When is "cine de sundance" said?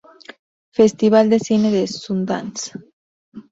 1.37-2.71